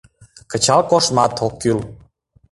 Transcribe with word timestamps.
Кычал 0.51 0.81
коштмат 0.89 1.33
ок 1.45 1.53
кӱл. 1.61 1.79